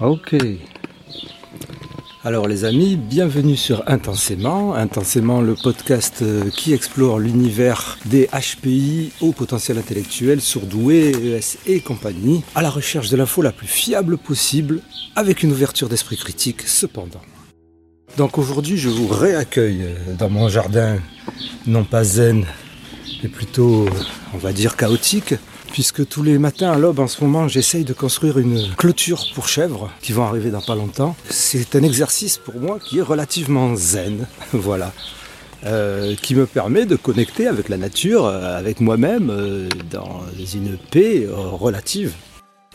Ok. 0.00 0.34
Alors 2.24 2.48
les 2.48 2.64
amis, 2.64 2.96
bienvenue 2.96 3.56
sur 3.56 3.84
Intensément. 3.86 4.74
Intensément, 4.74 5.40
le 5.40 5.54
podcast 5.54 6.22
euh, 6.22 6.50
qui 6.50 6.72
explore 6.72 7.20
l'univers 7.20 7.98
des 8.06 8.28
HPI 8.32 9.12
au 9.20 9.30
potentiel 9.32 9.78
intellectuel, 9.78 10.40
surdoué, 10.40 11.10
ES 11.10 11.58
et 11.66 11.80
compagnie, 11.80 12.42
à 12.56 12.62
la 12.62 12.70
recherche 12.70 13.08
de 13.08 13.16
l'info 13.16 13.40
la 13.40 13.52
plus 13.52 13.68
fiable 13.68 14.18
possible, 14.18 14.80
avec 15.14 15.44
une 15.44 15.52
ouverture 15.52 15.88
d'esprit 15.88 16.16
critique 16.16 16.62
cependant. 16.62 17.22
Donc 18.16 18.36
aujourd'hui, 18.36 18.78
je 18.78 18.88
vous 18.88 19.06
réaccueille 19.06 19.82
euh, 19.82 20.14
dans 20.18 20.30
mon 20.30 20.48
jardin, 20.48 20.98
non 21.66 21.84
pas 21.84 22.02
zen, 22.02 22.46
mais 23.22 23.28
plutôt, 23.28 23.86
on 24.32 24.38
va 24.38 24.52
dire, 24.52 24.76
chaotique, 24.76 25.34
puisque 25.74 26.06
tous 26.06 26.22
les 26.22 26.38
matins 26.38 26.70
à 26.70 26.78
l'aube 26.78 27.00
en 27.00 27.08
ce 27.08 27.24
moment 27.24 27.48
j'essaye 27.48 27.82
de 27.82 27.92
construire 27.92 28.38
une 28.38 28.72
clôture 28.76 29.24
pour 29.34 29.48
chèvres 29.48 29.90
qui 30.00 30.12
vont 30.12 30.22
arriver 30.22 30.52
dans 30.52 30.60
pas 30.60 30.76
longtemps. 30.76 31.16
C'est 31.28 31.74
un 31.74 31.82
exercice 31.82 32.38
pour 32.38 32.54
moi 32.60 32.78
qui 32.78 32.98
est 32.98 33.02
relativement 33.02 33.74
zen, 33.74 34.28
voilà. 34.52 34.92
Euh, 35.66 36.14
qui 36.14 36.36
me 36.36 36.46
permet 36.46 36.86
de 36.86 36.94
connecter 36.94 37.48
avec 37.48 37.68
la 37.68 37.76
nature, 37.76 38.24
euh, 38.24 38.56
avec 38.56 38.80
moi-même, 38.80 39.30
euh, 39.30 39.68
dans 39.90 40.20
une 40.54 40.78
paix 40.92 41.26
relative. 41.28 42.12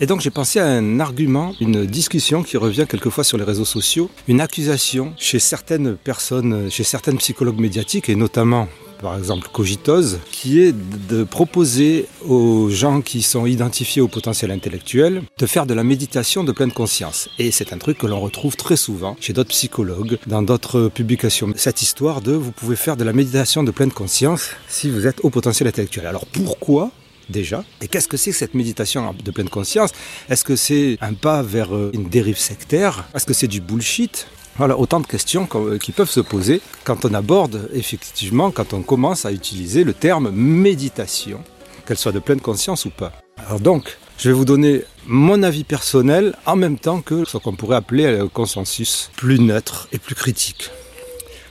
Et 0.02 0.06
donc 0.06 0.20
j'ai 0.20 0.30
pensé 0.30 0.60
à 0.60 0.66
un 0.66 1.00
argument, 1.00 1.54
une 1.62 1.86
discussion 1.86 2.44
qui 2.44 2.58
revient 2.58 2.86
quelquefois 2.90 3.24
sur 3.24 3.38
les 3.38 3.46
réseaux 3.46 3.64
sociaux, 3.64 4.12
une 4.28 4.42
accusation 4.42 5.14
chez 5.16 5.40
certaines 5.40 5.96
personnes, 5.96 6.70
chez 6.70 6.84
certaines 6.84 7.18
psychologues 7.20 7.62
médiatiques, 7.62 8.10
et 8.10 8.16
notamment 8.16 8.68
par 9.02 9.18
exemple 9.18 9.48
Cogitose, 9.52 10.20
qui 10.32 10.62
est 10.62 10.74
de 11.10 11.24
proposer 11.24 12.08
aux 12.28 12.70
gens 12.70 13.02
qui 13.02 13.22
sont 13.22 13.46
identifiés 13.46 14.02
au 14.02 14.08
potentiel 14.08 14.52
intellectuel 14.52 15.24
de 15.38 15.46
faire 15.46 15.66
de 15.66 15.74
la 15.74 15.84
méditation 15.84 16.44
de 16.44 16.52
pleine 16.52 16.72
conscience. 16.72 17.30
Et 17.40 17.52
c'est 17.52 17.74
un 17.74 17.78
truc 17.78 17.98
que 17.98 18.08
l'on 18.08 18.20
retrouve 18.20 18.56
très 18.56 18.76
souvent 18.76 19.16
chez 19.20 19.34
d'autres 19.34 19.50
psychologues, 19.50 20.18
dans 20.28 20.42
d'autres 20.42 20.90
publications. 20.90 21.54
Cette 21.56 21.82
histoire 21.82 22.22
de 22.22 22.34
vous 22.34 22.52
pouvez 22.52 22.76
faire 22.76 22.98
de 22.98 23.04
la 23.04 23.14
méditation 23.14 23.64
de 23.64 23.72
pleine 23.72 23.92
conscience 23.92 24.52
si 24.68 24.90
vous 24.90 25.08
êtes 25.08 25.20
au 25.24 25.30
potentiel 25.30 25.68
intellectuel. 25.68 26.06
Alors 26.06 26.26
pourquoi 26.26 26.92
déjà? 27.30 27.64
Et 27.82 27.88
qu'est-ce 27.88 28.08
que 28.08 28.18
c'est 28.18 28.32
que 28.32 28.38
cette 28.38 28.54
méditation 28.54 29.14
de 29.14 29.32
pleine 29.32 29.50
conscience? 29.50 29.92
Est-ce 30.30 30.44
que 30.44 30.56
c'est 30.56 30.98
un 31.02 31.14
pas 31.14 31.42
vers 31.42 31.76
euh, 31.76 31.92
une 31.94 32.10
dérive 32.10 32.38
sectaire? 32.38 33.06
Est-ce 33.14 33.26
que 33.26 33.34
c'est 33.34 33.48
du 33.48 33.62
bullshit? 33.62 34.28
Voilà, 34.58 34.78
autant 34.78 35.00
de 35.00 35.08
questions 35.08 35.48
euh, 35.56 35.78
qui 35.78 35.92
peuvent 35.92 36.10
se 36.10 36.20
poser 36.20 36.62
quand 36.84 37.06
on 37.06 37.14
aborde, 37.14 37.70
effectivement, 37.74 38.52
quand 38.52 38.74
on 38.74 38.82
commence 38.82 39.26
à 39.26 39.32
utiliser 39.32 39.84
le 39.84 39.94
terme 39.94 40.32
méditation, 40.32 41.42
qu'elle 41.86 41.98
soit 41.98 42.12
de 42.12 42.20
pleine 42.20 42.42
conscience 42.42 42.86
ou 42.86 42.90
pas. 42.90 43.14
Alors 43.48 43.60
donc, 43.60 43.98
je 44.18 44.30
vais 44.30 44.36
vous 44.36 44.46
donner 44.46 44.84
mon 45.08 45.44
avis 45.44 45.64
personnel 45.64 46.36
en 46.46 46.56
même 46.58 46.78
temps 46.78 47.02
que 47.02 47.24
ce 47.26 47.38
qu'on 47.38 47.56
pourrait 47.56 47.78
appeler 47.78 48.06
un 48.06 48.28
consensus 48.28 49.10
plus 49.16 49.40
neutre 49.40 49.88
et 49.94 49.98
plus 49.98 50.16
critique. 50.16 50.70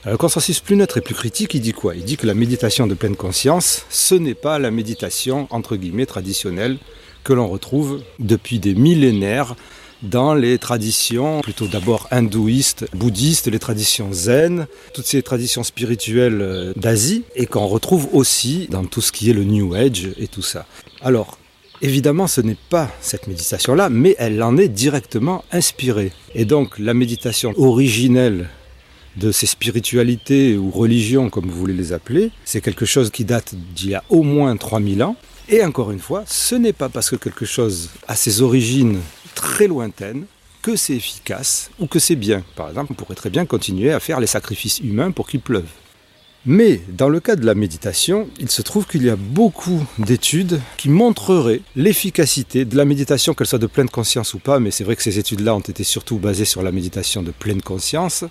le 0.05 0.17
consensus 0.19 0.61
plus 0.61 0.77
neutre 0.77 0.99
et 0.99 1.01
plus 1.01 1.15
critique, 1.15 1.55
il 1.55 1.61
dit 1.61 1.73
quoi? 1.73 1.97
Il 1.97 2.05
dit 2.05 2.19
que 2.19 2.27
la 2.27 2.35
méditation 2.35 2.87
de 2.87 2.95
pleine 2.95 3.17
conscience, 3.17 3.87
ce 3.89 4.15
n'est 4.15 4.35
pas 4.35 4.59
la 4.59 4.71
méditation 4.71 5.47
entre 5.51 5.77
guillemets 5.77 6.07
traditionnelle 6.07 6.79
que 7.25 7.33
l'on 7.33 7.49
retrouve 7.49 8.03
depuis 8.19 8.59
des 8.59 8.75
millénaires 8.75 9.55
dans 10.03 10.35
les 10.35 10.59
traditions, 10.59 11.41
plutôt 11.41 11.67
d'abord 11.67 12.07
hindouistes, 12.11 12.87
bouddhistes, 12.95 13.49
les 13.49 13.59
traditions 13.59 14.13
zen, 14.13 14.67
toutes 14.95 15.07
ces 15.07 15.23
traditions 15.23 15.65
spirituelles 15.65 16.41
euh, 16.41 16.73
d'Asie, 16.77 17.25
et 17.35 17.47
qu'on 17.47 17.67
retrouve 17.67 18.09
aussi 18.13 18.69
dans 18.71 18.85
tout 18.85 19.01
ce 19.01 19.13
qui 19.13 19.31
est 19.31 19.35
le 19.35 19.45
New 19.45 19.75
Age 19.75 20.09
et 20.19 20.29
tout 20.29 20.43
ça. 20.43 20.67
Alors, 21.03 21.39
Évidemment, 21.81 22.27
ce 22.27 22.41
n'est 22.41 22.57
pas 22.71 22.91
cette 23.01 23.29
méditation-là, 23.29 23.89
mais 23.89 24.17
elle 24.19 24.43
en 24.43 24.57
est 24.57 24.67
directement 24.67 25.45
inspirée. 25.53 26.11
Et 26.35 26.45
donc, 26.45 26.77
la 26.81 26.93
méditation 26.93 27.55
originelle 27.57 28.49
de 29.17 29.31
ces 29.31 29.47
spiritualités 29.47 30.57
ou 30.57 30.71
religions, 30.71 31.31
comme 31.31 31.47
vous 31.47 31.57
voulez 31.57 31.75
les 31.75 31.93
appeler, 31.93 32.33
c'est 32.45 32.61
quelque 32.61 32.85
chose 32.85 33.11
qui 33.11 33.25
date 33.25 33.55
d'il 33.77 33.91
y 33.91 33.95
a 33.95 34.03
au 34.09 34.25
moins 34.25 34.57
3000 34.57 35.05
ans. 35.05 35.15
Et 35.49 35.65
encore 35.65 35.93
une 35.93 35.99
fois, 35.99 36.25
ce 36.27 36.55
n'est 36.55 36.73
pas 36.73 36.89
parce 36.89 37.11
que 37.11 37.17
quelque 37.17 37.47
chose 37.47 37.91
a 38.07 38.17
ses 38.17 38.43
origines 38.43 38.99
très 39.41 39.69
lointaine 39.69 40.25
que 40.63 40.77
c'est 40.77 40.95
efficace 40.95 41.71
ou 41.79 41.87
que 41.87 41.99
c'est 41.99 42.17
bien. 42.17 42.43
Par 42.57 42.69
exemple, 42.69 42.93
on 42.93 42.95
pourrait 42.95 43.15
très 43.15 43.31
bien 43.31 43.47
continuer 43.47 43.93
à 43.93 44.01
faire 44.01 44.21
les 44.21 44.27
sacrifices 44.27 44.81
humains 44.81 45.13
pour 45.13 45.29
qu'il 45.29 45.41
pleuve. 45.41 45.69
Mais 46.45 46.81
dans 46.89 47.09
le 47.09 47.21
cas 47.21 47.37
de 47.37 47.45
la 47.45 47.55
méditation, 47.55 48.29
il 48.39 48.51
se 48.51 48.63
trouve 48.63 48.87
qu'il 48.87 49.05
y 49.05 49.11
a 49.11 49.17
beaucoup 49.17 49.85
d'études 49.99 50.61
qui 50.77 50.89
montreraient 50.89 51.61
l'efficacité 51.77 52.65
de 52.65 52.77
la 52.77 52.85
méditation, 52.85 53.35
qu'elle 53.35 53.47
soit 53.47 53.59
de 53.59 53.67
pleine 53.67 53.89
conscience 53.89 54.35
ou 54.35 54.39
pas, 54.39 54.59
mais 54.59 54.71
c'est 54.71 54.85
vrai 54.85 54.97
que 54.97 55.03
ces 55.03 55.19
études-là 55.19 55.55
ont 55.55 55.61
été 55.61 55.85
surtout 55.85 56.19
basées 56.19 56.45
sur 56.45 56.63
la 56.63 56.73
méditation 56.73 57.23
de 57.23 57.33
pleine 57.33 57.61
conscience. 57.61 58.25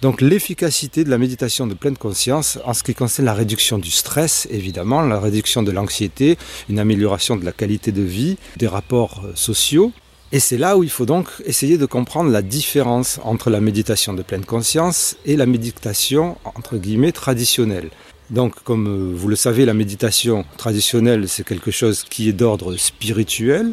Donc 0.00 0.20
l'efficacité 0.20 1.04
de 1.04 1.10
la 1.10 1.18
méditation 1.18 1.66
de 1.66 1.74
pleine 1.74 1.96
conscience 1.96 2.58
en 2.64 2.72
ce 2.72 2.82
qui 2.82 2.94
concerne 2.94 3.26
la 3.26 3.34
réduction 3.34 3.78
du 3.78 3.90
stress, 3.90 4.46
évidemment, 4.50 5.02
la 5.02 5.18
réduction 5.20 5.62
de 5.62 5.72
l'anxiété, 5.72 6.38
une 6.68 6.78
amélioration 6.78 7.36
de 7.36 7.44
la 7.44 7.52
qualité 7.52 7.92
de 7.92 8.02
vie, 8.02 8.36
des 8.56 8.68
rapports 8.68 9.24
sociaux, 9.34 9.92
et 10.30 10.40
c'est 10.40 10.58
là 10.58 10.76
où 10.76 10.82
il 10.82 10.90
faut 10.90 11.06
donc 11.06 11.28
essayer 11.46 11.78
de 11.78 11.86
comprendre 11.86 12.30
la 12.30 12.42
différence 12.42 13.18
entre 13.24 13.48
la 13.48 13.60
méditation 13.60 14.12
de 14.12 14.22
pleine 14.22 14.44
conscience 14.44 15.16
et 15.24 15.36
la 15.36 15.46
méditation 15.46 16.36
entre 16.44 16.76
guillemets 16.76 17.12
traditionnelle. 17.12 17.88
Donc 18.30 18.62
comme 18.62 18.88
euh, 18.88 19.14
vous 19.16 19.28
le 19.28 19.36
savez, 19.36 19.64
la 19.64 19.72
méditation 19.72 20.44
traditionnelle, 20.58 21.28
c'est 21.28 21.46
quelque 21.46 21.70
chose 21.70 22.04
qui 22.04 22.28
est 22.28 22.34
d'ordre 22.34 22.76
spirituel, 22.76 23.72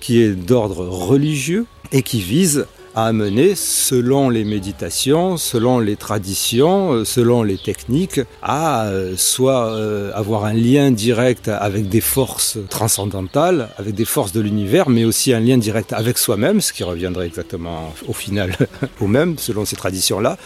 qui 0.00 0.20
est 0.20 0.32
d'ordre 0.32 0.86
religieux 0.86 1.64
et 1.92 2.02
qui 2.02 2.20
vise 2.20 2.66
à 2.94 3.06
amener, 3.06 3.54
selon 3.54 4.30
les 4.30 4.44
méditations, 4.44 5.36
selon 5.36 5.78
les 5.78 5.96
traditions, 5.96 6.92
euh, 6.92 7.04
selon 7.04 7.42
les 7.42 7.58
techniques, 7.58 8.20
à 8.42 8.86
euh, 8.86 9.14
soit 9.16 9.72
euh, 9.72 10.10
avoir 10.14 10.44
un 10.44 10.52
lien 10.52 10.90
direct 10.90 11.48
avec 11.48 11.88
des 11.88 12.00
forces 12.00 12.58
transcendantales, 12.68 13.68
avec 13.78 13.94
des 13.94 14.04
forces 14.04 14.32
de 14.32 14.40
l'univers, 14.40 14.88
mais 14.88 15.04
aussi 15.04 15.32
un 15.32 15.40
lien 15.40 15.58
direct 15.58 15.92
avec 15.92 16.18
soi-même, 16.18 16.60
ce 16.60 16.72
qui 16.72 16.82
reviendrait 16.82 17.26
exactement 17.26 17.94
au 18.08 18.12
final 18.12 18.56
au 19.00 19.06
même, 19.06 19.38
selon 19.38 19.64
ces 19.64 19.76
traditions-là, 19.76 20.36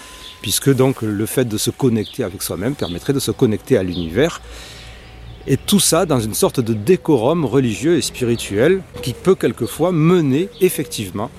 puisque 0.43 0.75
donc 0.75 1.03
le 1.03 1.27
fait 1.27 1.47
de 1.47 1.56
se 1.56 1.71
connecter 1.71 2.25
avec 2.25 2.43
soi-même 2.43 2.75
permettrait 2.75 3.15
de 3.15 3.21
se 3.21 3.31
connecter 3.31 3.78
à 3.78 3.83
l'univers. 3.83 4.43
Et 5.47 5.59
tout 5.59 5.81
ça 5.81 6.06
dans 6.06 6.21
une 6.21 6.34
sorte 6.34 6.60
de 6.60 6.72
décorum 6.72 7.44
religieux 7.44 7.97
et 7.97 8.03
spirituel 8.03 8.83
qui 9.03 9.12
peut 9.12 9.34
quelquefois 9.34 9.93
mener 9.93 10.49
effectivement 10.62 11.31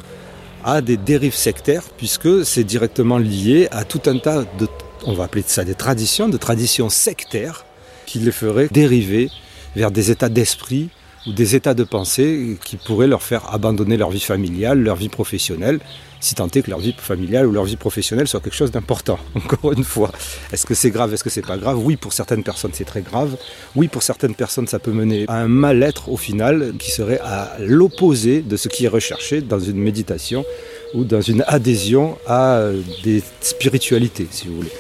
à 0.66 0.82
des 0.82 0.98
dérives 0.98 1.36
sectaires, 1.36 1.84
puisque 1.96 2.44
c'est 2.44 2.64
directement 2.64 3.20
lié 3.20 3.68
à 3.72 3.86
tout 3.86 4.02
un 4.08 4.18
tas 4.18 4.44
de, 4.58 4.68
on 5.06 5.14
va 5.14 5.26
appeler 5.26 5.44
ça 5.46 5.64
des 5.64 5.76
traditions, 5.76 6.28
de 6.28 6.38
traditions 6.38 6.90
sectaires, 6.90 7.66
qui 8.08 8.18
les 8.20 8.32
feraient 8.32 8.68
dériver 8.70 9.30
vers 9.76 9.92
des 9.92 10.10
états 10.10 10.30
d'esprit 10.30 10.90
ou 11.28 11.34
des 11.34 11.56
états 11.56 11.74
de 11.74 11.84
pensée 11.84 12.58
qui 12.64 12.78
pourraient 12.78 13.08
leur 13.08 13.24
faire 13.24 13.54
abandonner 13.54 13.98
leur 13.98 14.10
vie 14.10 14.20
familiale, 14.20 14.80
leur 14.80 14.96
vie 14.96 15.10
professionnelle, 15.10 15.80
si 16.20 16.36
tant 16.36 16.48
est 16.48 16.62
que 16.62 16.70
leur 16.70 16.80
vie 16.80 16.96
familiale 16.98 17.46
ou 17.46 17.52
leur 17.52 17.66
vie 17.66 17.76
professionnelle 17.76 18.28
soit 18.28 18.40
quelque 18.40 18.56
chose 18.56 18.72
d'important. 18.72 19.20
Encore 19.36 19.74
une 19.74 19.84
fois, 19.84 20.12
est-ce 20.52 20.66
que 20.66 20.74
c'est 20.74 20.92
grave, 20.92 21.14
est-ce 21.14 21.24
que 21.24 21.30
c'est 21.30 21.46
pas 21.46 21.58
grave? 21.58 21.78
Oui, 21.78 21.98
pour 21.98 22.14
certaines 22.14 22.44
personnes 22.44 22.72
c'est 22.74 22.86
très 22.86 23.02
grave. 23.02 23.38
Oui, 23.76 23.88
pour 23.88 24.04
certaines 24.04 24.36
personnes 24.36 24.68
ça 24.68 24.80
peut 24.80 24.92
mener 24.92 25.26
à 25.28 25.38
un 25.38 25.48
mal-être 25.48 26.10
au 26.10 26.18
final 26.18 26.74
qui 26.80 26.92
serait 26.92 27.20
à 27.20 27.56
l'opposé 27.60 28.42
de 28.42 28.58
ce 28.58 28.70
qui 28.70 28.86
est 28.86 28.90
recherché 28.90 29.42
dans 29.42 29.60
une 29.60 29.78
méditation 29.78 30.46
ou 30.94 31.04
dans 31.04 31.22
une 31.22 31.44
adhésion 31.48 32.18
à 32.28 32.70
des 33.04 33.22
spiritualités, 33.42 34.28
si 34.32 34.48
vous 34.48 34.56
voulez. 34.58 34.72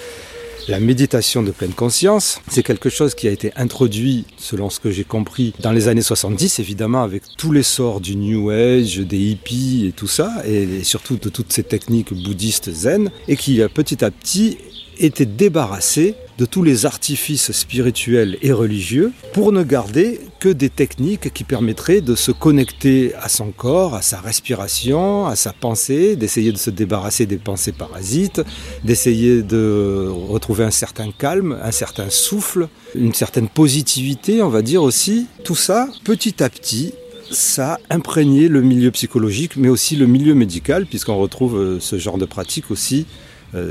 La 0.67 0.79
méditation 0.79 1.43
de 1.43 1.51
pleine 1.51 1.73
conscience, 1.73 2.41
c'est 2.47 2.63
quelque 2.63 2.89
chose 2.89 3.13
qui 3.13 3.27
a 3.27 3.31
été 3.31 3.51
introduit, 3.55 4.25
selon 4.37 4.71
ce 4.71 4.79
que 4.79 4.89
j'ai 4.89 5.03
compris, 5.03 5.53
dans 5.59 5.71
les 5.71 5.89
années 5.89 6.01
70, 6.01 6.57
évidemment, 6.57 7.03
avec 7.03 7.21
tous 7.37 7.51
les 7.51 7.61
sorts 7.61 8.01
du 8.01 8.15
New 8.15 8.49
Age, 8.49 8.97
des 8.97 9.19
hippies 9.19 9.85
et 9.87 9.91
tout 9.91 10.07
ça, 10.07 10.41
et 10.43 10.83
surtout 10.83 11.17
de 11.17 11.29
toutes 11.29 11.53
ces 11.53 11.61
techniques 11.61 12.13
bouddhistes 12.13 12.71
zen, 12.71 13.11
et 13.27 13.35
qui 13.35 13.61
petit 13.75 14.03
à 14.03 14.09
petit 14.09 14.57
était 14.99 15.25
débarrassé 15.25 16.15
de 16.37 16.45
tous 16.45 16.63
les 16.63 16.85
artifices 16.85 17.51
spirituels 17.51 18.37
et 18.41 18.51
religieux 18.51 19.13
pour 19.33 19.51
ne 19.51 19.63
garder 19.63 20.19
que 20.39 20.49
des 20.49 20.69
techniques 20.69 21.33
qui 21.33 21.43
permettraient 21.43 22.01
de 22.01 22.15
se 22.15 22.31
connecter 22.31 23.13
à 23.15 23.29
son 23.29 23.51
corps, 23.51 23.95
à 23.95 24.01
sa 24.01 24.19
respiration, 24.19 25.27
à 25.27 25.35
sa 25.35 25.53
pensée, 25.53 26.15
d'essayer 26.15 26.51
de 26.51 26.57
se 26.57 26.69
débarrasser 26.69 27.25
des 27.25 27.37
pensées 27.37 27.71
parasites, 27.71 28.41
d'essayer 28.83 29.43
de 29.43 30.09
retrouver 30.29 30.65
un 30.65 30.71
certain 30.71 31.11
calme, 31.11 31.57
un 31.63 31.71
certain 31.71 32.09
souffle, 32.09 32.67
une 32.95 33.13
certaine 33.13 33.47
positivité, 33.47 34.41
on 34.41 34.49
va 34.49 34.61
dire 34.61 34.83
aussi. 34.83 35.27
Tout 35.43 35.55
ça, 35.55 35.87
petit 36.03 36.43
à 36.43 36.49
petit, 36.49 36.93
ça 37.31 37.79
a 37.89 37.95
imprégné 37.95 38.47
le 38.47 38.61
milieu 38.61 38.91
psychologique, 38.91 39.55
mais 39.55 39.69
aussi 39.69 39.95
le 39.95 40.05
milieu 40.05 40.35
médical, 40.35 40.85
puisqu'on 40.85 41.17
retrouve 41.17 41.57
euh, 41.57 41.79
ce 41.79 41.97
genre 41.97 42.17
de 42.17 42.25
pratique 42.25 42.71
aussi 42.71 43.05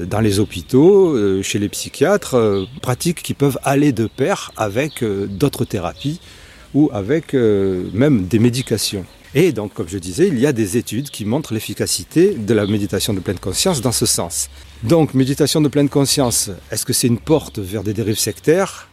dans 0.06 0.20
les 0.20 0.40
hôpitaux, 0.40 1.14
euh, 1.14 1.42
chez 1.42 1.58
les 1.58 1.69
psychiatres, 1.69 2.34
euh, 2.34 2.64
pratiques 2.82 3.22
qui 3.22 3.34
peuvent 3.34 3.58
aller 3.64 3.92
de 3.92 4.06
pair 4.06 4.50
avec 4.56 5.04
d'autres 5.04 5.64
thérapies 5.64 6.20
ou 6.75 6.90
avec 6.92 7.34
même 7.34 8.26
des 8.26 8.40
médications. 8.40 9.04
Et 9.36 9.52
donc, 9.52 9.75
comme 9.75 9.88
je 9.88 9.98
disais, 9.98 10.28
il 10.28 10.38
y 10.38 10.46
a 10.46 10.52
des 10.52 10.76
études 10.76 11.10
qui 11.10 11.25
montrent 11.25 11.54
l'efficacité 11.54 12.34
de 12.34 12.54
la 12.54 12.66
méditation 12.66 13.14
de 13.14 13.20
pleine 13.20 13.38
conscience 13.38 13.81
dans 13.81 13.92
ce 13.92 14.06
sens. 14.06 14.48
Donc, 14.82 15.14
méditation 15.14 15.60
de 15.60 15.69
pleine 15.69 15.88
conscience, 15.88 16.50
est-ce 16.70 16.84
que 16.84 16.92
c'est 16.92 17.06
une 17.06 17.19
porte 17.19 17.58
vers 17.58 17.82
des 17.82 17.94
dérives 17.94 18.19
sectaires? 18.19 18.88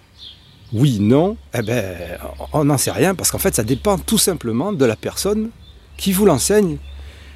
Oui, 0.74 1.00
non. 1.00 1.38
Eh 1.54 1.62
ben, 1.62 1.96
on 2.54 2.66
n'en 2.66 2.78
sait 2.78 2.92
rien 2.92 3.14
parce 3.14 3.30
qu'en 3.30 3.40
fait, 3.40 3.56
ça 3.56 3.64
dépend 3.64 3.98
tout 3.98 4.18
simplement 4.18 4.74
de 4.74 4.86
la 4.86 4.96
personne 4.96 5.50
qui 5.98 6.12
vous 6.12 6.26
l'enseigne 6.26 6.78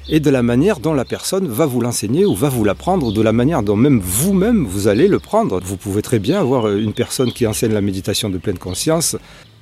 et 0.08 0.20
de 0.20 0.30
la 0.30 0.42
manière 0.42 0.78
dont 0.78 0.94
la 0.94 1.04
personne 1.04 1.48
va 1.48 1.66
vous 1.66 1.80
l'enseigner 1.80 2.24
ou 2.24 2.34
va 2.34 2.48
vous 2.48 2.64
l'apprendre, 2.64 3.12
de 3.12 3.22
la 3.22 3.32
manière 3.32 3.62
dont 3.62 3.76
même 3.76 4.00
vous-même 4.00 4.64
vous 4.64 4.88
allez 4.88 5.08
le 5.08 5.18
prendre. 5.18 5.60
Vous 5.64 5.76
pouvez 5.76 6.02
très 6.02 6.18
bien 6.18 6.40
avoir 6.40 6.68
une 6.70 6.92
personne 6.92 7.32
qui 7.32 7.46
enseigne 7.46 7.72
la 7.72 7.80
méditation 7.80 8.30
de 8.30 8.38
pleine 8.38 8.58
conscience 8.58 9.16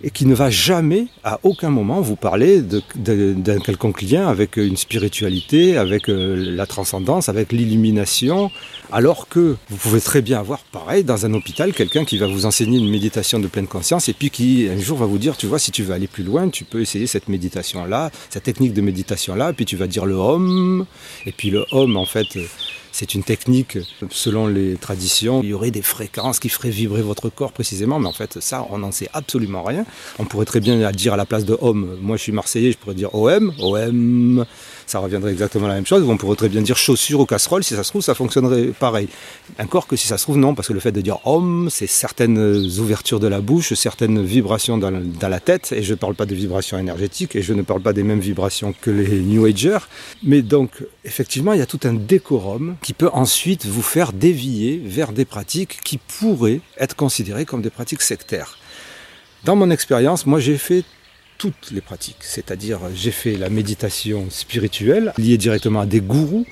et 0.04 0.10
qui 0.10 0.26
ne 0.26 0.34
va 0.34 0.50
jamais, 0.50 1.06
à 1.24 1.40
aucun 1.44 1.70
moment, 1.70 2.02
vous 2.02 2.14
parler 2.14 2.60
d'un 2.60 3.58
quelconque 3.58 4.02
lien 4.02 4.28
avec 4.28 4.58
une 4.58 4.76
spiritualité, 4.76 5.78
avec 5.78 6.10
euh, 6.10 6.36
la 6.36 6.66
transcendance, 6.66 7.30
avec 7.30 7.52
l'illumination, 7.52 8.50
alors 8.92 9.28
que 9.28 9.56
vous 9.70 9.76
pouvez 9.78 10.02
très 10.02 10.20
bien 10.20 10.38
avoir, 10.38 10.58
pareil, 10.60 11.04
dans 11.04 11.24
un 11.24 11.32
hôpital, 11.32 11.72
quelqu'un 11.72 12.04
qui 12.04 12.18
va 12.18 12.26
vous 12.26 12.44
enseigner 12.44 12.78
une 12.78 12.90
méditation 12.90 13.40
de 13.40 13.46
pleine 13.46 13.66
conscience 13.66 14.10
et 14.10 14.12
puis 14.12 14.28
qui, 14.28 14.68
un 14.70 14.78
jour, 14.78 14.98
va 14.98 15.06
vous 15.06 15.16
dire, 15.16 15.38
tu 15.38 15.46
vois, 15.46 15.58
si 15.58 15.70
tu 15.70 15.82
veux 15.82 15.94
aller 15.94 16.06
plus 16.06 16.22
loin, 16.22 16.50
tu 16.50 16.64
peux 16.64 16.82
essayer 16.82 17.06
cette 17.06 17.28
méditation-là, 17.28 18.10
cette 18.28 18.42
technique 18.42 18.74
de 18.74 18.82
méditation-là, 18.82 19.54
puis 19.54 19.64
tu 19.64 19.76
vas 19.76 19.86
dire 19.86 20.04
le 20.04 20.16
Om, 20.16 20.84
et 21.24 21.32
puis 21.32 21.48
le 21.48 21.64
Om, 21.72 21.96
en 21.96 22.04
fait, 22.04 22.36
c'est 22.94 23.14
une 23.14 23.24
technique, 23.24 23.76
selon 24.10 24.46
les 24.46 24.76
traditions, 24.76 25.40
il 25.42 25.48
y 25.48 25.52
aurait 25.52 25.72
des 25.72 25.82
fréquences 25.82 26.38
qui 26.38 26.48
feraient 26.48 26.70
vibrer 26.70 27.02
votre 27.02 27.28
corps 27.28 27.50
précisément, 27.50 27.98
mais 27.98 28.06
en 28.06 28.12
fait, 28.12 28.38
ça, 28.38 28.68
on 28.70 28.78
n'en 28.78 28.92
sait 28.92 29.08
absolument 29.12 29.64
rien. 29.64 29.84
On 30.20 30.26
pourrait 30.26 30.44
très 30.44 30.60
bien 30.60 30.92
dire 30.92 31.14
à 31.14 31.16
la 31.16 31.26
place 31.26 31.44
de 31.44 31.58
Om, 31.60 31.98
moi 32.00 32.16
je 32.16 32.22
suis 32.22 32.30
marseillais, 32.30 32.70
je 32.70 32.78
pourrais 32.78 32.94
dire 32.94 33.12
OM, 33.12 33.52
OM, 33.58 34.46
ça 34.86 34.98
reviendrait 34.98 35.32
exactement 35.32 35.68
la 35.68 35.74
même 35.74 35.86
chose. 35.86 36.04
On 36.08 36.16
pourrait 36.16 36.36
très 36.36 36.48
bien 36.48 36.62
dire 36.62 36.76
chaussures 36.76 37.20
ou 37.20 37.26
casserole, 37.26 37.64
si 37.64 37.74
ça 37.74 37.84
se 37.84 37.90
trouve, 37.90 38.02
ça 38.02 38.14
fonctionnerait 38.14 38.66
pareil. 38.68 39.08
Encore 39.58 39.86
que 39.86 39.96
si 39.96 40.06
ça 40.06 40.18
se 40.18 40.24
trouve, 40.24 40.36
non, 40.36 40.54
parce 40.54 40.68
que 40.68 40.72
le 40.72 40.80
fait 40.80 40.92
de 40.92 41.00
dire 41.00 41.18
homme, 41.24 41.68
c'est 41.70 41.86
certaines 41.86 42.38
ouvertures 42.78 43.20
de 43.20 43.28
la 43.28 43.40
bouche, 43.40 43.72
certaines 43.74 44.22
vibrations 44.22 44.78
dans 44.78 44.90
la, 44.90 45.40
tête, 45.40 45.72
et 45.72 45.82
je 45.82 45.92
ne 45.92 45.98
parle 45.98 46.14
pas 46.14 46.26
de 46.26 46.34
vibrations 46.34 46.78
énergétiques, 46.78 47.36
et 47.36 47.42
je 47.42 47.52
ne 47.52 47.62
parle 47.62 47.80
pas 47.80 47.92
des 47.92 48.02
mêmes 48.02 48.20
vibrations 48.20 48.74
que 48.80 48.90
les 48.90 49.20
New 49.20 49.44
Agers. 49.44 49.78
Mais 50.22 50.42
donc, 50.42 50.70
effectivement, 51.04 51.52
il 51.52 51.58
y 51.58 51.62
a 51.62 51.66
tout 51.66 51.80
un 51.84 51.94
décorum 51.94 52.76
qui 52.82 52.92
peut 52.92 53.10
ensuite 53.12 53.66
vous 53.66 53.82
faire 53.82 54.12
dévier 54.12 54.80
vers 54.84 55.12
des 55.12 55.24
pratiques 55.24 55.80
qui 55.84 55.98
pourraient 55.98 56.60
être 56.78 56.96
considérées 56.96 57.44
comme 57.44 57.62
des 57.62 57.70
pratiques 57.70 58.02
sectaires. 58.02 58.58
Dans 59.44 59.56
mon 59.56 59.70
expérience, 59.70 60.24
moi 60.24 60.40
j'ai 60.40 60.56
fait 60.56 60.84
toutes 61.38 61.70
les 61.70 61.80
pratiques. 61.80 62.16
C'est-à-dire, 62.20 62.80
j'ai 62.94 63.10
fait 63.10 63.36
la 63.36 63.48
méditation 63.48 64.26
spirituelle 64.30 65.12
liée 65.18 65.36
directement 65.36 65.80
à 65.80 65.86
des 65.86 66.00
gourous. 66.00 66.46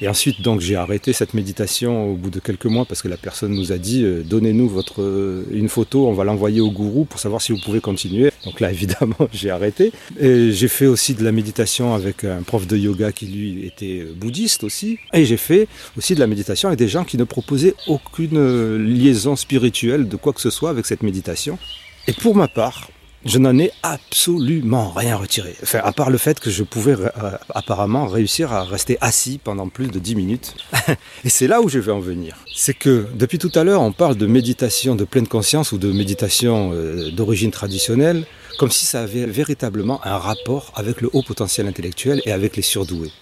Et 0.00 0.08
ensuite, 0.08 0.42
donc, 0.42 0.60
j'ai 0.60 0.76
arrêté 0.76 1.12
cette 1.12 1.34
méditation 1.34 2.10
au 2.10 2.14
bout 2.14 2.30
de 2.30 2.40
quelques 2.40 2.66
mois 2.66 2.84
parce 2.84 3.02
que 3.02 3.08
la 3.08 3.16
personne 3.16 3.52
nous 3.52 3.72
a 3.72 3.78
dit 3.78 4.04
euh, 4.04 4.22
donnez-nous 4.22 4.68
votre 4.68 5.02
euh, 5.02 5.44
une 5.50 5.68
photo, 5.68 6.06
on 6.06 6.12
va 6.12 6.24
l'envoyer 6.24 6.60
au 6.60 6.70
gourou 6.70 7.04
pour 7.04 7.20
savoir 7.20 7.40
si 7.40 7.52
vous 7.52 7.58
pouvez 7.58 7.80
continuer. 7.80 8.30
Donc 8.44 8.60
là, 8.60 8.70
évidemment, 8.76 9.28
j'ai 9.32 9.50
arrêté. 9.50 9.92
Et 10.20 10.52
j'ai 10.52 10.68
fait 10.68 10.86
aussi 10.86 11.14
de 11.14 11.24
la 11.24 11.32
méditation 11.32 11.94
avec 11.94 12.24
un 12.24 12.42
prof 12.42 12.66
de 12.66 12.76
yoga 12.76 13.12
qui 13.12 13.26
lui 13.26 13.66
était 13.66 14.00
euh, 14.00 14.12
bouddhiste 14.14 14.64
aussi. 14.64 14.98
Et 15.12 15.24
j'ai 15.24 15.36
fait 15.36 15.68
aussi 15.96 16.14
de 16.14 16.20
la 16.20 16.26
méditation 16.26 16.68
avec 16.68 16.78
des 16.78 16.88
gens 16.88 17.04
qui 17.04 17.16
ne 17.16 17.24
proposaient 17.24 17.74
aucune 17.86 18.76
liaison 18.76 19.36
spirituelle 19.36 20.08
de 20.08 20.16
quoi 20.16 20.32
que 20.32 20.40
ce 20.40 20.50
soit 20.50 20.70
avec 20.70 20.86
cette 20.86 21.02
méditation. 21.02 21.58
Et 22.06 22.12
pour 22.12 22.34
ma 22.34 22.48
part, 22.48 22.90
je 23.24 23.38
n'en 23.38 23.58
ai 23.58 23.70
absolument 23.82 24.90
rien 24.90 25.16
retiré. 25.16 25.56
Enfin, 25.62 25.80
à 25.82 25.92
part 25.92 26.10
le 26.10 26.18
fait 26.18 26.40
que 26.40 26.50
je 26.50 26.62
pouvais 26.62 26.92
euh, 26.92 27.08
apparemment 27.54 28.06
réussir 28.06 28.52
à 28.52 28.64
rester 28.64 28.98
assis 29.00 29.40
pendant 29.42 29.68
plus 29.68 29.88
de 29.88 29.98
10 29.98 30.14
minutes. 30.14 30.54
Et 31.24 31.28
c'est 31.30 31.46
là 31.46 31.60
où 31.62 31.68
je 31.68 31.78
vais 31.78 31.92
en 31.92 32.00
venir. 32.00 32.36
C'est 32.54 32.74
que 32.74 33.06
depuis 33.14 33.38
tout 33.38 33.52
à 33.54 33.64
l'heure, 33.64 33.80
on 33.80 33.92
parle 33.92 34.16
de 34.16 34.26
méditation 34.26 34.94
de 34.94 35.04
pleine 35.04 35.26
conscience 35.26 35.72
ou 35.72 35.78
de 35.78 35.90
méditation 35.90 36.72
euh, 36.74 37.10
d'origine 37.10 37.50
traditionnelle, 37.50 38.26
comme 38.58 38.70
si 38.70 38.84
ça 38.84 39.00
avait 39.00 39.26
véritablement 39.26 40.04
un 40.06 40.18
rapport 40.18 40.72
avec 40.76 41.00
le 41.00 41.08
haut 41.12 41.22
potentiel 41.22 41.66
intellectuel 41.66 42.20
et 42.26 42.32
avec 42.32 42.56
les 42.56 42.62
surdoués. 42.62 43.12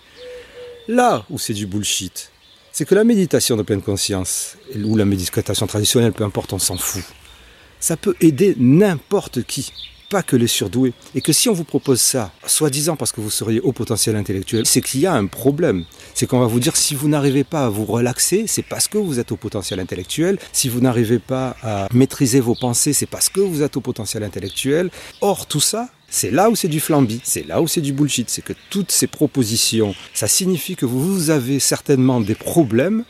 Là 0.88 1.24
où 1.30 1.38
c'est 1.38 1.54
du 1.54 1.66
bullshit, 1.66 2.32
c'est 2.72 2.84
que 2.84 2.94
la 2.94 3.04
méditation 3.04 3.56
de 3.56 3.62
pleine 3.62 3.82
conscience, 3.82 4.56
ou 4.84 4.96
la 4.96 5.04
méditation 5.04 5.66
traditionnelle, 5.66 6.12
peu 6.12 6.24
importe, 6.24 6.52
on 6.52 6.58
s'en 6.58 6.76
fout 6.76 7.04
ça 7.82 7.96
peut 7.96 8.14
aider 8.20 8.54
n'importe 8.58 9.42
qui 9.42 9.72
pas 10.12 10.22
que 10.22 10.36
les 10.36 10.46
surdoués. 10.46 10.92
Et 11.14 11.22
que 11.22 11.32
si 11.32 11.48
on 11.48 11.54
vous 11.54 11.64
propose 11.64 11.98
ça, 11.98 12.32
soi-disant 12.46 12.96
parce 12.96 13.12
que 13.12 13.22
vous 13.22 13.30
seriez 13.30 13.60
au 13.60 13.72
potentiel 13.72 14.14
intellectuel, 14.14 14.66
c'est 14.66 14.82
qu'il 14.82 15.00
y 15.00 15.06
a 15.06 15.14
un 15.14 15.24
problème. 15.24 15.84
C'est 16.12 16.26
qu'on 16.26 16.38
va 16.38 16.46
vous 16.46 16.60
dire 16.60 16.76
si 16.76 16.94
vous 16.94 17.08
n'arrivez 17.08 17.44
pas 17.44 17.64
à 17.64 17.70
vous 17.70 17.86
relaxer, 17.86 18.44
c'est 18.46 18.62
parce 18.62 18.88
que 18.88 18.98
vous 18.98 19.18
êtes 19.18 19.32
au 19.32 19.36
potentiel 19.36 19.80
intellectuel. 19.80 20.38
Si 20.52 20.68
vous 20.68 20.82
n'arrivez 20.82 21.18
pas 21.18 21.56
à 21.62 21.88
maîtriser 21.94 22.40
vos 22.40 22.54
pensées, 22.54 22.92
c'est 22.92 23.06
parce 23.06 23.30
que 23.30 23.40
vous 23.40 23.62
êtes 23.62 23.78
au 23.78 23.80
potentiel 23.80 24.22
intellectuel. 24.22 24.90
Or, 25.22 25.46
tout 25.46 25.60
ça, 25.60 25.88
c'est 26.10 26.30
là 26.30 26.50
où 26.50 26.56
c'est 26.56 26.68
du 26.68 26.80
flambi, 26.80 27.22
c'est 27.24 27.46
là 27.46 27.62
où 27.62 27.66
c'est 27.66 27.80
du 27.80 27.94
bullshit. 27.94 28.28
C'est 28.28 28.44
que 28.44 28.52
toutes 28.68 28.92
ces 28.92 29.06
propositions, 29.06 29.94
ça 30.12 30.28
signifie 30.28 30.76
que 30.76 30.84
vous 30.84 31.30
avez 31.30 31.58
certainement 31.58 32.20
des 32.20 32.34
problèmes 32.34 33.04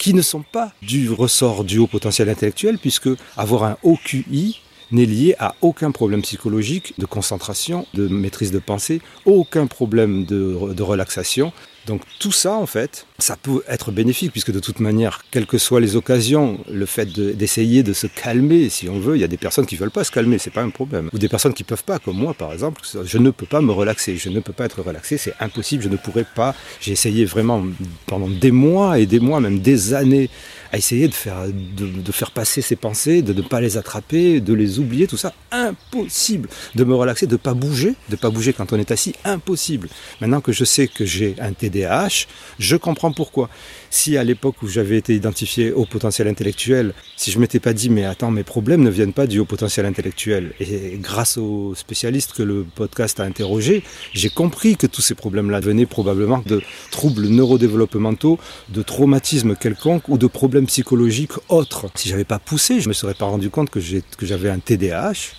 qui 0.00 0.14
ne 0.14 0.22
sont 0.22 0.42
pas 0.42 0.72
du 0.82 1.10
ressort 1.12 1.62
du 1.62 1.78
haut 1.78 1.86
potentiel 1.86 2.28
intellectuel, 2.28 2.78
puisque 2.78 3.10
avoir 3.36 3.62
un 3.62 3.76
haut 3.84 3.98
QI 4.04 4.60
n'est 4.92 5.06
lié 5.06 5.34
à 5.38 5.54
aucun 5.60 5.90
problème 5.90 6.22
psychologique 6.22 6.94
de 6.98 7.06
concentration, 7.06 7.86
de 7.94 8.08
maîtrise 8.08 8.50
de 8.50 8.58
pensée, 8.58 9.00
aucun 9.24 9.66
problème 9.66 10.24
de, 10.24 10.82
relaxation. 10.82 11.52
Donc 11.86 12.02
tout 12.18 12.32
ça, 12.32 12.54
en 12.54 12.66
fait, 12.66 13.06
ça 13.22 13.36
peut 13.36 13.62
être 13.68 13.92
bénéfique, 13.92 14.32
puisque 14.32 14.52
de 14.52 14.60
toute 14.60 14.80
manière, 14.80 15.22
quelles 15.30 15.46
que 15.46 15.58
soient 15.58 15.80
les 15.80 15.96
occasions, 15.96 16.60
le 16.70 16.86
fait 16.86 17.06
d'essayer 17.06 17.82
de, 17.82 17.92
se 17.92 18.06
calmer, 18.06 18.68
si 18.68 18.88
on 18.88 18.98
veut, 18.98 19.16
il 19.16 19.20
y 19.20 19.24
a 19.24 19.28
des 19.28 19.36
personnes 19.36 19.66
qui 19.66 19.74
ne 19.74 19.80
veulent 19.80 19.90
pas 19.90 20.04
se 20.04 20.10
calmer, 20.10 20.38
c'est 20.38 20.52
pas 20.52 20.62
un 20.62 20.70
problème. 20.70 21.10
Ou 21.12 21.18
des 21.18 21.28
personnes 21.28 21.54
qui 21.54 21.62
ne 21.62 21.68
peuvent 21.68 21.84
pas, 21.84 21.98
comme 21.98 22.16
moi 22.16 22.34
par 22.34 22.52
exemple, 22.52 22.82
je 23.04 23.18
ne 23.18 23.30
peux 23.30 23.46
pas 23.46 23.60
me 23.60 23.72
relaxer, 23.72 24.16
je 24.16 24.28
ne 24.28 24.40
peux 24.40 24.52
pas 24.52 24.64
être 24.64 24.82
relaxé, 24.82 25.18
c'est 25.18 25.34
impossible, 25.40 25.82
je 25.82 25.88
ne 25.88 25.96
pourrais 25.96 26.26
pas. 26.34 26.54
J'ai 26.80 26.92
essayé 26.92 27.24
vraiment 27.24 27.64
pendant 28.06 28.28
des 28.28 28.50
mois 28.50 28.98
et 28.98 29.06
des 29.06 29.20
mois, 29.20 29.40
même 29.40 29.60
des 29.60 29.94
années, 29.94 30.30
à 30.72 30.78
essayer 30.78 31.08
de 31.08 31.14
faire, 31.14 31.46
de, 31.48 32.12
faire 32.12 32.30
passer 32.30 32.62
ces 32.62 32.76
pensées, 32.76 33.22
de 33.22 33.32
ne 33.32 33.42
pas 33.42 33.60
les 33.60 33.76
attraper, 33.76 34.40
de 34.40 34.54
les 34.54 34.78
oublier, 34.78 35.06
tout 35.06 35.16
ça, 35.16 35.32
impossible. 35.50 36.48
De 36.74 36.84
me 36.84 36.94
relaxer, 36.94 37.26
de 37.26 37.32
ne 37.32 37.38
pas 37.38 37.54
bouger, 37.54 37.90
de 38.08 38.12
ne 38.12 38.16
pas 38.16 38.30
bouger 38.30 38.52
quand 38.52 38.72
on 38.72 38.78
est 38.78 38.90
assis, 38.90 39.14
impossible. 39.24 39.88
Maintenant 40.20 40.40
que 40.40 40.52
je 40.52 40.64
sais 40.64 40.86
que 40.86 41.04
j'ai 41.04 41.34
un 41.40 41.52
TDAH, 41.52 42.26
je 42.58 42.76
comprends 42.76 43.09
pourquoi. 43.12 43.48
Si 43.90 44.16
à 44.16 44.24
l'époque 44.24 44.62
où 44.62 44.68
j'avais 44.68 44.96
été 44.96 45.14
identifié 45.14 45.72
au 45.72 45.84
potentiel 45.84 46.28
intellectuel, 46.28 46.94
si 47.16 47.30
je 47.30 47.38
m'étais 47.38 47.60
pas 47.60 47.72
dit 47.72 47.90
mais 47.90 48.04
attends 48.04 48.30
mes 48.30 48.44
problèmes 48.44 48.82
ne 48.82 48.90
viennent 48.90 49.12
pas 49.12 49.26
du 49.26 49.38
haut 49.38 49.44
potentiel 49.44 49.86
intellectuel 49.86 50.52
et 50.60 50.98
grâce 50.98 51.36
aux 51.36 51.74
spécialistes 51.74 52.32
que 52.32 52.42
le 52.42 52.64
podcast 52.74 53.20
a 53.20 53.24
interrogé, 53.24 53.82
j'ai 54.12 54.30
compris 54.30 54.76
que 54.76 54.86
tous 54.86 55.02
ces 55.02 55.14
problèmes-là 55.14 55.60
venaient 55.60 55.86
probablement 55.86 56.42
de 56.46 56.62
troubles 56.90 57.28
neurodéveloppementaux, 57.28 58.38
de 58.68 58.82
traumatismes 58.82 59.56
quelconques 59.56 60.08
ou 60.08 60.18
de 60.18 60.26
problèmes 60.26 60.66
psychologiques 60.66 61.32
autres. 61.48 61.86
Si 61.94 62.08
j'avais 62.08 62.24
pas 62.24 62.38
poussé, 62.38 62.80
je 62.80 62.88
me 62.88 62.94
serais 62.94 63.14
pas 63.14 63.26
rendu 63.26 63.50
compte 63.50 63.70
que 63.70 63.80
j'avais 63.80 64.50
un 64.50 64.58
TDAH 64.58 65.34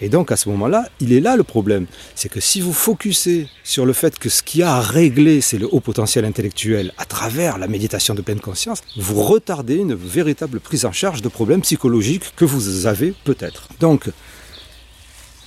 et 0.00 0.08
donc 0.08 0.32
à 0.32 0.36
ce 0.36 0.48
moment-là, 0.48 0.88
il 1.00 1.12
est 1.12 1.20
là 1.20 1.36
le 1.36 1.44
problème. 1.44 1.86
C'est 2.14 2.28
que 2.28 2.40
si 2.40 2.60
vous 2.60 2.72
focussez 2.72 3.48
sur 3.62 3.86
le 3.86 3.92
fait 3.92 4.18
que 4.18 4.28
ce 4.28 4.42
qui 4.42 4.62
a 4.62 4.74
à 4.76 4.80
régler, 4.80 5.40
c'est 5.40 5.58
le 5.58 5.68
haut 5.72 5.80
potentiel 5.80 6.24
intellectuel 6.24 6.92
à 6.98 7.04
travers 7.04 7.58
la 7.58 7.68
méditation 7.68 8.14
de 8.14 8.22
pleine 8.22 8.40
conscience, 8.40 8.80
vous 8.96 9.22
retardez 9.22 9.76
une 9.76 9.94
véritable 9.94 10.60
prise 10.60 10.84
en 10.84 10.92
charge 10.92 11.22
de 11.22 11.28
problèmes 11.28 11.62
psychologiques 11.62 12.34
que 12.36 12.44
vous 12.44 12.86
avez 12.86 13.14
peut-être. 13.24 13.68
Donc, 13.80 14.10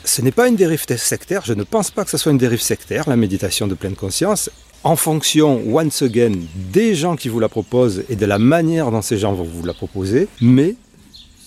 ce 0.03 0.21
n'est 0.21 0.31
pas 0.31 0.47
une 0.47 0.55
dérive 0.55 0.85
sectaire, 0.87 1.43
je 1.45 1.53
ne 1.53 1.63
pense 1.63 1.91
pas 1.91 2.05
que 2.05 2.09
ce 2.09 2.17
soit 2.17 2.31
une 2.31 2.37
dérive 2.37 2.61
sectaire, 2.61 3.09
la 3.09 3.17
méditation 3.17 3.67
de 3.67 3.75
pleine 3.75 3.95
conscience, 3.95 4.49
en 4.83 4.95
fonction, 4.95 5.61
once 5.67 6.01
again, 6.01 6.31
des 6.71 6.95
gens 6.95 7.17
qui 7.17 7.27
vous 7.27 7.39
la 7.39 7.49
proposent 7.49 8.05
et 8.07 8.15
de 8.15 8.25
la 8.25 8.39
manière 8.39 8.89
dont 8.89 9.01
ces 9.01 9.17
gens 9.17 9.33
vont 9.33 9.43
vous 9.43 9.65
la 9.65 9.73
proposer, 9.73 10.29
mais 10.39 10.75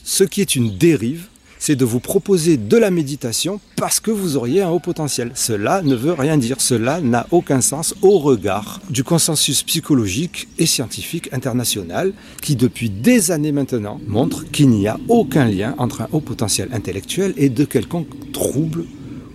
ce 0.05 0.25
qui 0.25 0.43
est 0.43 0.57
une 0.57 0.77
dérive, 0.77 1.29
c'est 1.61 1.77
de 1.77 1.85
vous 1.85 2.01
proposer 2.01 2.57
de 2.57 2.77
la 2.77 2.91
méditation 2.91 3.61
parce 3.77 4.01
que 4.01 4.11
vous 4.11 4.37
auriez 4.37 4.63
un 4.63 4.71
haut 4.71 4.81
potentiel. 4.81 5.31
Cela 5.35 5.83
ne 5.83 5.95
veut 5.95 6.15
rien 6.15 6.39
dire, 6.39 6.61
cela 6.61 7.01
n'a 7.01 7.27
aucun 7.31 7.61
sens 7.61 7.95
au 8.03 8.19
regard 8.19 8.81
du 8.89 9.05
consensus 9.05 9.63
psychologique 9.63 10.49
et 10.59 10.67
scientifique 10.67 11.29
international 11.33 12.13
qui 12.41 12.57
depuis 12.57 12.91
des 12.91 13.31
années 13.31 13.53
maintenant 13.53 14.01
montre 14.09 14.51
qu'il 14.51 14.71
n'y 14.71 14.89
a 14.89 14.99
aucun 15.09 15.45
lien 15.45 15.75
entre 15.79 16.01
un 16.01 16.09
haut 16.13 16.21
potentiel 16.21 16.71
intellectuel 16.73 17.35
et 17.37 17.51
de 17.51 17.65
quelconque 17.65 18.33
trouble 18.33 18.87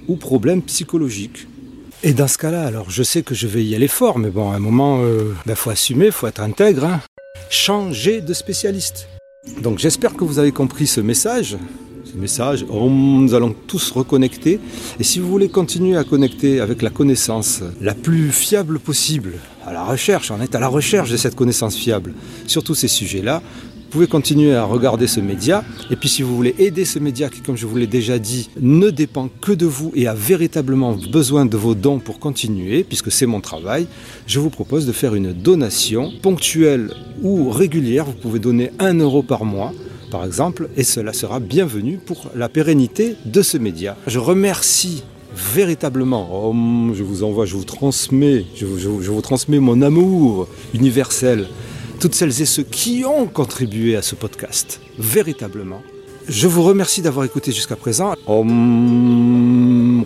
ou 0.07 0.15
problème 0.15 0.63
psychologique. 0.63 1.47
Et 2.03 2.13
dans 2.13 2.27
ce 2.27 2.37
cas-là, 2.39 2.65
alors 2.65 2.89
je 2.89 3.03
sais 3.03 3.21
que 3.21 3.35
je 3.35 3.47
vais 3.47 3.63
y 3.63 3.75
aller 3.75 3.87
fort, 3.87 4.19
mais 4.19 4.29
bon, 4.29 4.51
à 4.51 4.55
un 4.55 4.59
moment, 4.59 4.99
il 4.99 5.05
euh, 5.05 5.33
ben, 5.45 5.55
faut 5.55 5.69
assumer, 5.69 6.11
faut 6.11 6.27
être 6.27 6.41
intègre. 6.41 6.85
Hein. 6.85 7.01
Changer 7.49 8.21
de 8.21 8.33
spécialiste. 8.33 9.07
Donc 9.61 9.77
j'espère 9.77 10.15
que 10.15 10.23
vous 10.23 10.39
avez 10.39 10.51
compris 10.51 10.87
ce 10.87 11.01
message 11.01 11.57
message. 12.15 12.65
Nous 12.69 13.33
allons 13.33 13.55
tous 13.67 13.91
reconnecter. 13.91 14.59
Et 14.99 15.03
si 15.03 15.19
vous 15.19 15.29
voulez 15.29 15.49
continuer 15.49 15.97
à 15.97 16.03
connecter 16.03 16.59
avec 16.59 16.81
la 16.81 16.89
connaissance 16.89 17.61
la 17.81 17.93
plus 17.93 18.31
fiable 18.31 18.79
possible, 18.79 19.33
à 19.65 19.73
la 19.73 19.83
recherche, 19.83 20.31
on 20.31 20.41
est 20.41 20.55
à 20.55 20.59
la 20.59 20.67
recherche 20.67 21.09
de 21.09 21.17
cette 21.17 21.35
connaissance 21.35 21.75
fiable 21.75 22.13
sur 22.47 22.63
tous 22.63 22.75
ces 22.75 22.87
sujets-là, 22.87 23.41
vous 23.75 23.99
pouvez 23.99 24.07
continuer 24.07 24.53
à 24.53 24.65
regarder 24.65 25.07
ce 25.07 25.21
média. 25.21 25.63
Et 25.89 25.95
puis 25.95 26.09
si 26.09 26.21
vous 26.21 26.35
voulez 26.35 26.53
aider 26.57 26.83
ce 26.83 26.99
média 26.99 27.29
qui, 27.29 27.39
comme 27.39 27.55
je 27.55 27.65
vous 27.65 27.77
l'ai 27.77 27.87
déjà 27.87 28.19
dit, 28.19 28.49
ne 28.59 28.89
dépend 28.89 29.29
que 29.39 29.53
de 29.53 29.65
vous 29.65 29.93
et 29.95 30.07
a 30.07 30.13
véritablement 30.13 30.97
besoin 31.13 31.45
de 31.45 31.55
vos 31.55 31.75
dons 31.75 31.99
pour 31.99 32.19
continuer, 32.19 32.83
puisque 32.83 33.09
c'est 33.09 33.25
mon 33.25 33.39
travail, 33.39 33.87
je 34.27 34.41
vous 34.41 34.49
propose 34.49 34.85
de 34.85 34.91
faire 34.91 35.15
une 35.15 35.31
donation 35.31 36.11
ponctuelle 36.21 36.91
ou 37.21 37.49
régulière. 37.49 38.03
Vous 38.05 38.13
pouvez 38.13 38.39
donner 38.39 38.71
1 38.79 38.95
euro 38.95 39.23
par 39.23 39.45
mois 39.45 39.71
par 40.11 40.25
exemple, 40.25 40.69
et 40.77 40.83
cela 40.83 41.13
sera 41.13 41.39
bienvenu 41.39 41.97
pour 41.97 42.29
la 42.35 42.49
pérennité 42.49 43.15
de 43.25 43.41
ce 43.41 43.57
média. 43.57 43.97
Je 44.07 44.19
remercie 44.19 45.03
véritablement, 45.35 46.29
oh, 46.31 46.55
je 46.93 47.03
vous 47.03 47.23
envoie, 47.23 47.45
je 47.45 47.55
vous 47.55 47.65
transmets, 47.65 48.45
je 48.55 48.65
vous 48.65 49.21
transmets 49.21 49.59
mon 49.59 49.81
amour 49.81 50.47
universel 50.73 51.47
toutes 51.99 52.15
celles 52.15 52.41
et 52.41 52.45
ceux 52.45 52.63
qui 52.63 53.03
ont 53.05 53.25
contribué 53.25 53.95
à 53.95 54.01
ce 54.01 54.15
podcast, 54.15 54.81
véritablement. 54.99 55.81
Je 56.27 56.47
vous 56.47 56.63
remercie 56.63 57.01
d'avoir 57.01 57.25
écouté 57.25 57.51
jusqu'à 57.51 57.75
présent. 57.75 58.13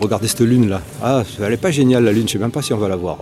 regardez 0.01 0.27
cette 0.27 0.41
lune 0.41 0.69
là. 0.69 0.81
Ah, 1.01 1.23
elle 1.39 1.49
n'est 1.49 1.57
pas 1.57 1.71
géniale 1.71 2.03
la 2.03 2.11
lune, 2.11 2.27
je 2.27 2.33
ne 2.35 2.39
sais 2.39 2.39
même 2.39 2.51
pas 2.51 2.61
si 2.61 2.73
on 2.73 2.77
va 2.77 2.89
la 2.89 2.95
voir. 2.95 3.17